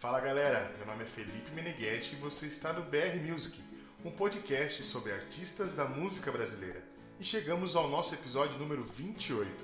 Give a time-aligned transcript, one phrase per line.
[0.00, 3.62] Fala galera, meu nome é Felipe Meneghetti e você está no BR Music,
[4.02, 6.82] um podcast sobre artistas da música brasileira.
[7.18, 9.62] E chegamos ao nosso episódio número 28.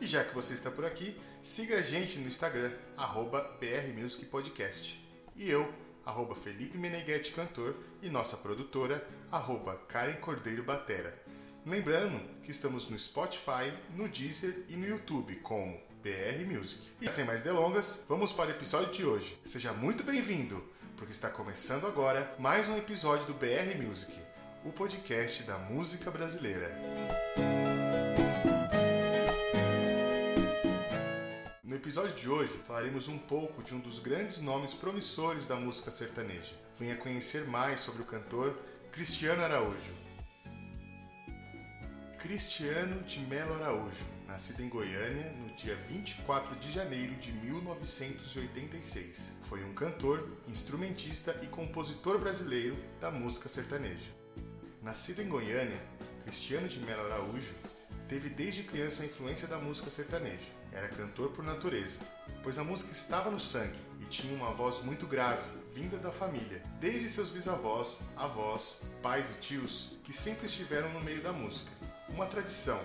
[0.00, 4.24] E já que você está por aqui, siga a gente no Instagram, arroba BR Music
[4.24, 5.06] Podcast.
[5.36, 5.70] E eu,
[6.02, 11.22] arroba Felipe Meneghetti Cantor e nossa produtora, arroba Karen Cordeiro Batera.
[11.66, 16.82] Lembrando que estamos no Spotify, no Deezer e no YouTube como BR Music.
[17.00, 19.40] E sem mais delongas, vamos para o episódio de hoje.
[19.42, 20.62] Seja muito bem-vindo,
[20.98, 24.12] porque está começando agora mais um episódio do BR Music,
[24.66, 26.70] o podcast da música brasileira.
[31.64, 35.90] No episódio de hoje falaremos um pouco de um dos grandes nomes promissores da música
[35.90, 36.54] sertaneja.
[36.78, 38.54] Venha conhecer mais sobre o cantor
[38.92, 40.04] Cristiano Araújo.
[42.18, 49.32] Cristiano de Melo Araújo, nascido em Goiânia no dia 24 de janeiro de 1986.
[49.44, 54.10] Foi um cantor, instrumentista e compositor brasileiro da música sertaneja.
[54.82, 55.80] Nascido em Goiânia,
[56.24, 57.54] Cristiano de Melo Araújo
[58.08, 60.52] teve desde criança a influência da música sertaneja.
[60.72, 61.98] Era cantor por natureza,
[62.42, 66.62] pois a música estava no sangue e tinha uma voz muito grave, vinda da família,
[66.80, 71.70] desde seus bisavós, avós, pais e tios que sempre estiveram no meio da música
[72.08, 72.80] uma tradição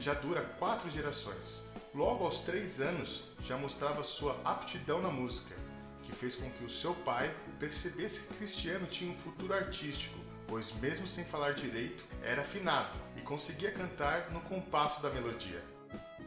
[0.00, 1.62] que já dura quatro gerações.
[1.94, 5.54] Logo aos três anos já mostrava sua aptidão na música,
[6.02, 10.72] que fez com que o seu pai percebesse que Cristiano tinha um futuro artístico, pois
[10.72, 15.62] mesmo sem falar direito, era afinado e conseguia cantar no compasso da melodia.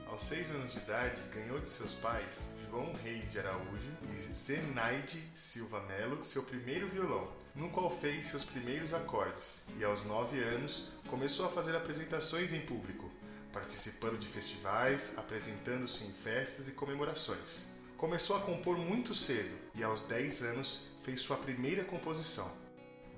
[0.05, 5.27] Aos seis anos de idade, ganhou de seus pais, João Reis de Araújo e Zenaide
[5.33, 10.91] Silva Melo, seu primeiro violão, no qual fez seus primeiros acordes, e aos nove anos
[11.07, 13.11] começou a fazer apresentações em público,
[13.53, 17.67] participando de festivais, apresentando-se em festas e comemorações.
[17.95, 22.51] Começou a compor muito cedo e aos 10 anos fez sua primeira composição.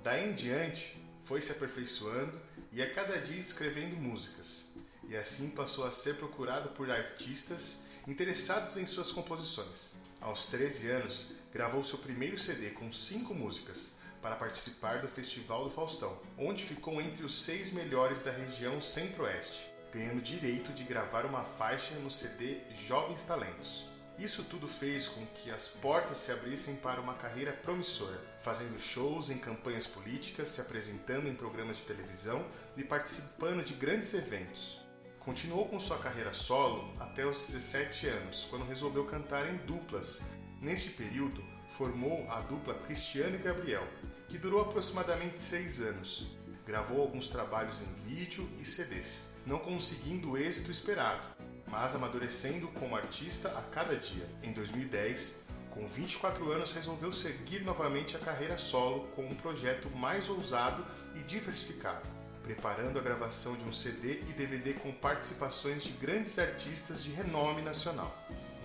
[0.04, 2.40] Daí em diante, foi se aperfeiçoando
[2.72, 4.66] e a cada dia escrevendo músicas
[5.10, 9.94] e assim passou a ser procurado por artistas interessados em suas composições.
[10.22, 15.70] Aos 13 anos, gravou seu primeiro CD com cinco músicas para participar do Festival do
[15.70, 21.46] Faustão, onde ficou entre os seis melhores da região Centro-Oeste, ganhando direito de gravar uma
[21.46, 23.86] faixa no CD Jovens Talentos.
[24.20, 29.30] Isso tudo fez com que as portas se abrissem para uma carreira promissora, fazendo shows
[29.30, 32.46] em campanhas políticas, se apresentando em programas de televisão
[32.76, 34.82] e participando de grandes eventos.
[35.20, 40.24] Continuou com sua carreira solo até os 17 anos, quando resolveu cantar em duplas.
[40.62, 41.42] Neste período,
[41.72, 43.88] formou a dupla Cristiano e Gabriel,
[44.28, 46.36] que durou aproximadamente seis anos.
[46.66, 51.26] Gravou alguns trabalhos em vídeo e CDs, não conseguindo o êxito esperado,
[51.68, 54.28] mas amadurecendo como artista a cada dia.
[54.44, 55.42] Em 2010,
[55.72, 60.86] com 24 anos, resolveu seguir novamente a carreira solo com um projeto mais ousado
[61.16, 67.04] e diversificado preparando a gravação de um CD e DVD com participações de grandes artistas
[67.04, 68.16] de renome nacional.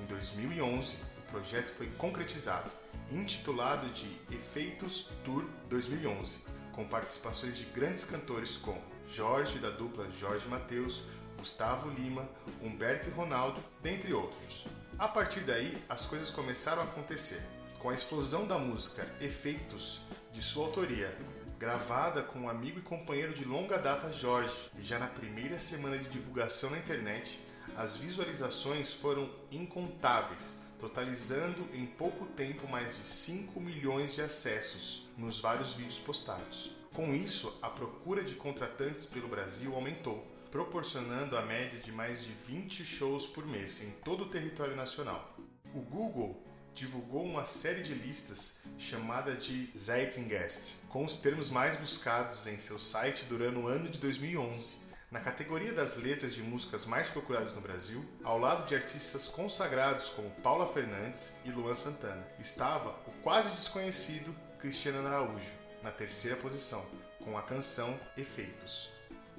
[0.03, 2.71] Em 2011, o projeto foi concretizado,
[3.11, 6.41] intitulado de Efeitos Tour 2011,
[6.73, 11.03] com participações de grandes cantores como Jorge da dupla Jorge Mateus,
[11.37, 12.29] Gustavo Lima,
[12.63, 14.67] Humberto e Ronaldo, dentre outros.
[14.99, 17.43] A partir daí, as coisas começaram a acontecer.
[17.79, 20.01] Com a explosão da música Efeitos,
[20.33, 21.17] de sua autoria,
[21.59, 25.97] gravada com um amigo e companheiro de longa data Jorge, e já na primeira semana
[25.97, 27.41] de divulgação na internet,
[27.77, 35.39] as visualizações foram incontáveis, totalizando em pouco tempo mais de 5 milhões de acessos nos
[35.39, 36.75] vários vídeos postados.
[36.95, 42.33] Com isso, a procura de contratantes pelo Brasil aumentou, proporcionando a média de mais de
[42.33, 45.37] 20 shows por mês em todo o território nacional.
[45.75, 46.43] O Google
[46.75, 52.81] divulgou uma série de listas chamada de Zeitgeist, com os termos mais buscados em seu
[52.81, 54.90] site durante o ano de 2011.
[55.11, 60.11] Na categoria das letras de músicas mais procuradas no Brasil, ao lado de artistas consagrados
[60.11, 65.53] como Paula Fernandes e Luan Santana, estava o quase desconhecido Cristiano Araújo,
[65.83, 66.87] na terceira posição,
[67.25, 68.89] com a canção Efeitos.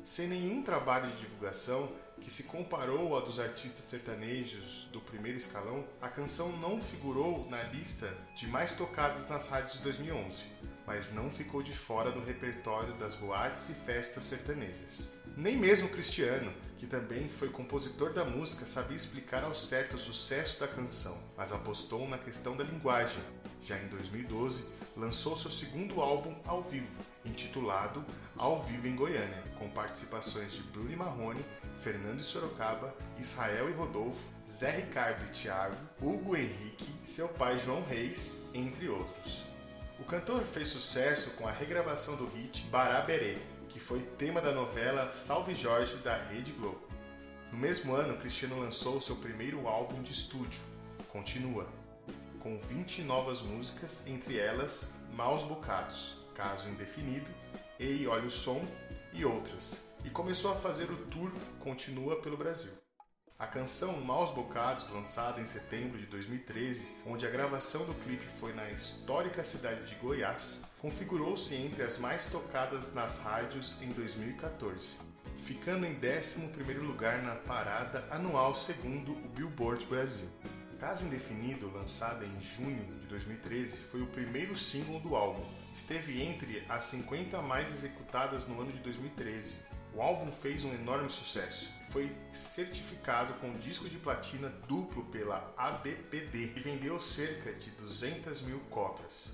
[0.03, 5.85] Sem nenhum trabalho de divulgação, que se comparou a dos artistas sertanejos do primeiro escalão,
[6.01, 10.43] a canção não figurou na lista de mais tocadas nas rádios de 2011,
[10.85, 15.20] mas não ficou de fora do repertório das boates e festas sertanejas.
[15.37, 20.59] Nem mesmo Cristiano, que também foi compositor da música, sabia explicar ao certo o sucesso
[20.59, 23.21] da canção, mas apostou na questão da linguagem.
[23.61, 24.65] Já em 2012,
[24.97, 28.03] lançou seu segundo álbum ao vivo, intitulado
[28.35, 31.45] Ao Vivo em Goiânia, com participações de Bruno Marrone,
[31.81, 37.83] Fernando e Sorocaba, Israel e Rodolfo, Zé Ricardo e Tiago, Hugo Henrique, seu pai João
[37.85, 39.45] Reis, entre outros.
[39.99, 43.37] O cantor fez sucesso com a regravação do hit Baraberê,
[43.71, 46.81] que foi tema da novela Salve Jorge da Rede Globo.
[47.51, 50.61] No mesmo ano, Cristiano lançou seu primeiro álbum de estúdio,
[51.07, 51.67] Continua,
[52.39, 57.29] com 20 novas músicas, entre elas Maus Bocados, Caso Indefinido,
[57.79, 58.65] Ei Olha o Som
[59.13, 62.71] e outras, e começou a fazer o tour Continua pelo Brasil.
[63.41, 68.53] A canção Maus Bocados, lançada em setembro de 2013, onde a gravação do clipe foi
[68.53, 74.95] na histórica cidade de Goiás, configurou-se entre as mais tocadas nas rádios em 2014,
[75.37, 80.29] ficando em 11º lugar na parada anual segundo o Billboard Brasil.
[80.79, 85.43] Caso Indefinido, lançada em junho de 2013, foi o primeiro single do álbum.
[85.73, 89.70] Esteve entre as 50 mais executadas no ano de 2013.
[89.93, 95.53] O álbum fez um enorme sucesso e foi certificado com disco de platina duplo pela
[95.57, 99.33] ABPD e vendeu cerca de 200 mil cópias.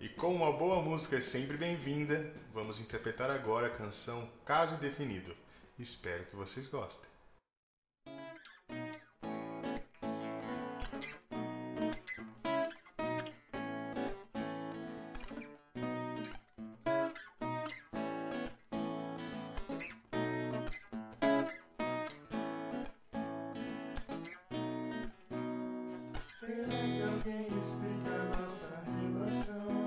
[0.00, 5.36] E como uma boa música é sempre bem-vinda, vamos interpretar agora a canção Caso Indefinido.
[5.78, 7.09] Espero que vocês gostem.
[26.50, 29.79] Será que alguém explica nossa relação?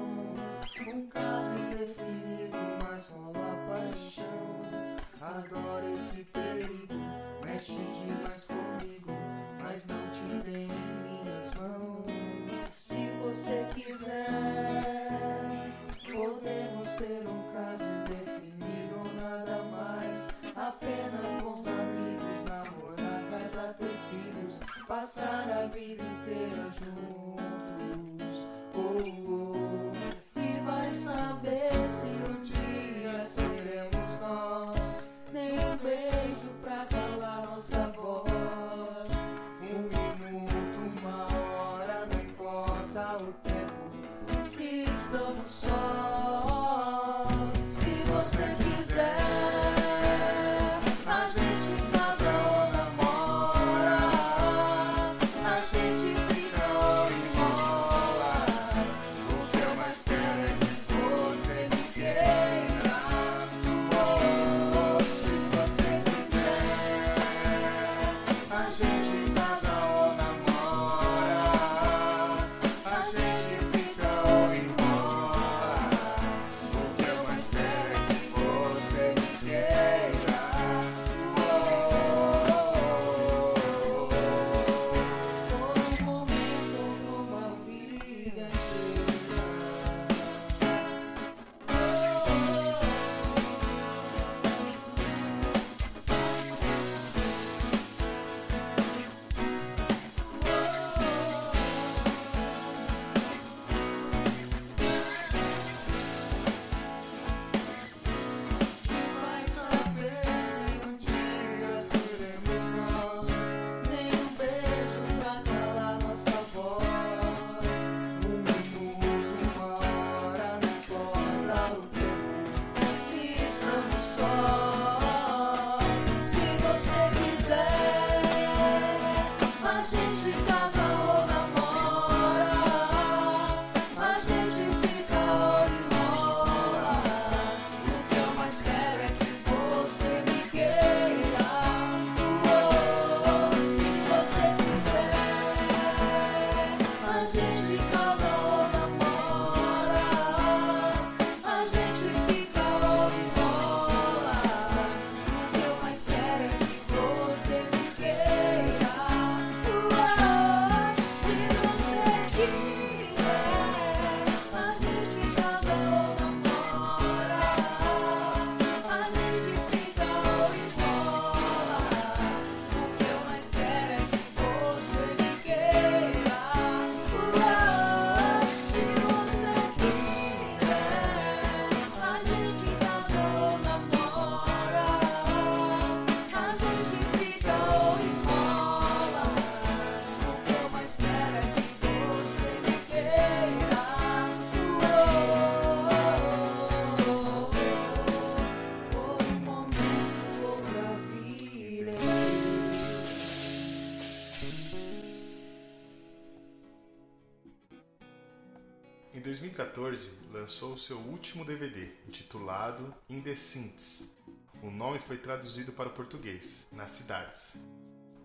[210.44, 214.14] Lançou seu último DVD, intitulado In the Synths.
[214.62, 217.66] O nome foi traduzido para o português, Nas Cidades.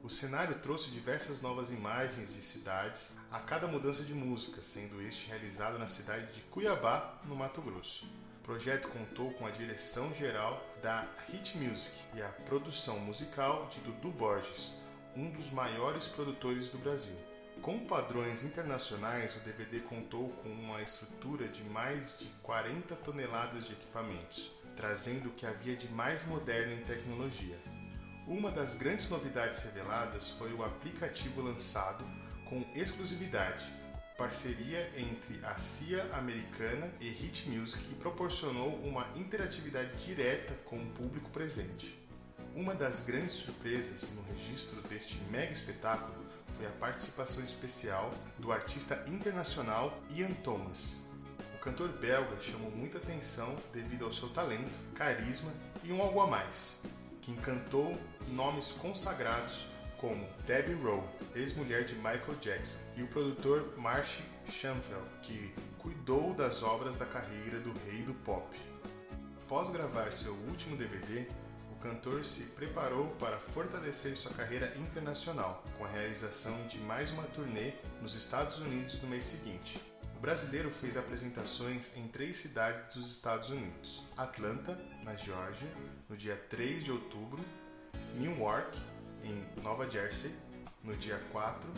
[0.03, 5.29] O cenário trouxe diversas novas imagens de cidades a cada mudança de música, sendo este
[5.29, 8.05] realizado na cidade de Cuiabá, no Mato Grosso.
[8.41, 13.79] O projeto contou com a direção geral da Hit Music e a produção musical de
[13.79, 14.73] Dudu Borges,
[15.15, 17.28] um dos maiores produtores do Brasil.
[17.63, 23.73] Com padrões internacionais, o DVD contou com uma estrutura de mais de 40 toneladas de
[23.73, 27.59] equipamentos, trazendo o que havia de mais moderno em tecnologia.
[28.27, 32.05] Uma das grandes novidades reveladas foi o aplicativo lançado
[32.49, 33.65] com exclusividade,
[34.17, 40.91] parceria entre a CIA americana e Hit Music que proporcionou uma interatividade direta com o
[40.91, 41.99] público presente.
[42.55, 46.28] Uma das grandes surpresas no registro deste mega espetáculo
[46.59, 50.97] foi a participação especial do artista internacional Ian Thomas.
[51.55, 55.53] O cantor belga chamou muita atenção devido ao seu talento, carisma
[55.85, 56.81] e um algo a mais
[57.23, 57.97] que encantou
[58.31, 59.67] nomes consagrados
[59.99, 61.05] como Debbie Rowe,
[61.37, 67.61] ex-mulher de Michael Jackson, e o produtor Marsh Schanfeld, que cuidou das obras da carreira
[67.61, 68.57] do rei do pop.
[69.43, 71.27] Após gravar seu último DVD,
[71.79, 77.73] cantor se preparou para fortalecer sua carreira internacional, com a realização de mais uma turnê
[78.03, 79.81] nos Estados Unidos no mês seguinte.
[80.17, 85.69] O brasileiro fez apresentações em três cidades dos Estados Unidos: Atlanta, na Geórgia,
[86.09, 87.45] no dia 3 de outubro,
[88.17, 88.77] Newark,
[89.23, 90.35] em Nova Jersey,
[90.83, 91.71] no dia 4,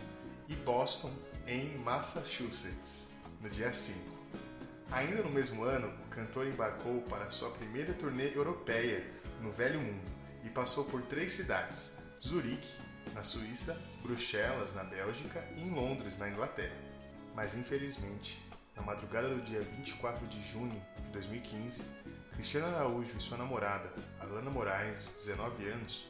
[0.48, 1.12] e Boston,
[1.46, 4.09] em Massachusetts, no dia 5.
[4.92, 9.08] Ainda no mesmo ano, o cantor embarcou para sua primeira turnê europeia
[9.40, 10.10] no Velho Mundo
[10.42, 12.74] e passou por três cidades: Zurique,
[13.14, 16.74] na Suíça, Bruxelas, na Bélgica e em Londres, na Inglaterra.
[17.36, 18.44] Mas infelizmente,
[18.74, 21.82] na madrugada do dia 24 de junho de 2015,
[22.32, 26.08] Cristiano Araújo e sua namorada, Alana Moraes, de 19 anos,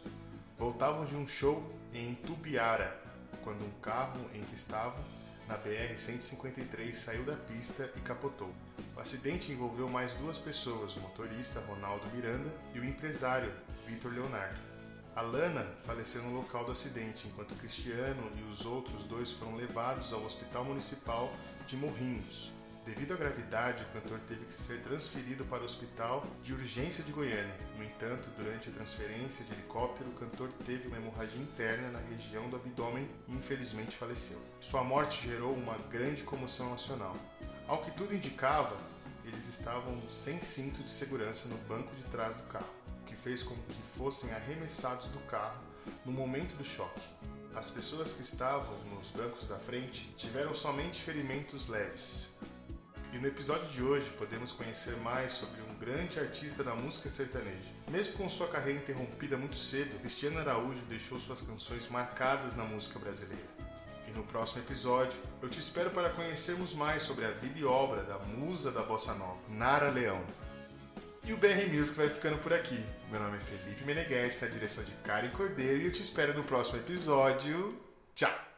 [0.59, 2.99] voltavam de um show em Tubiara,
[3.45, 5.05] quando um carro em que estavam
[5.51, 8.55] na BR-153 saiu da pista e capotou.
[8.97, 13.53] O acidente envolveu mais duas pessoas, o motorista Ronaldo Miranda e o empresário
[13.85, 14.61] Vitor Leonardo.
[15.17, 20.25] Alana faleceu no local do acidente, enquanto Cristiano e os outros dois foram levados ao
[20.25, 21.33] Hospital Municipal
[21.67, 22.53] de Morrinhos.
[22.95, 27.13] Devido à gravidade, o cantor teve que ser transferido para o Hospital de Urgência de
[27.13, 27.55] Goiânia.
[27.79, 32.51] No entanto, durante a transferência de helicóptero, o cantor teve uma hemorragia interna na região
[32.51, 34.41] do abdômen e infelizmente faleceu.
[34.61, 37.17] Sua morte gerou uma grande comoção nacional.
[37.69, 38.77] Ao que tudo indicava,
[39.25, 42.75] eles estavam sem cinto de segurança no banco de trás do carro
[43.07, 45.61] que fez com que fossem arremessados do carro
[46.05, 47.09] no momento do choque.
[47.55, 52.29] As pessoas que estavam nos bancos da frente tiveram somente ferimentos leves.
[53.13, 57.71] E no episódio de hoje podemos conhecer mais sobre um grande artista da música sertaneja.
[57.91, 63.01] Mesmo com sua carreira interrompida muito cedo, Cristiano Araújo deixou suas canções marcadas na música
[63.01, 63.49] brasileira.
[64.07, 68.05] E no próximo episódio, eu te espero para conhecermos mais sobre a vida e obra
[68.05, 70.25] da musa da bossa nova, Nara Leão.
[71.25, 72.83] E o BR Music vai ficando por aqui.
[73.11, 76.45] Meu nome é Felipe Meneghetti, na direção de Karen Cordeiro, e eu te espero no
[76.45, 77.77] próximo episódio.
[78.15, 78.50] Tchau!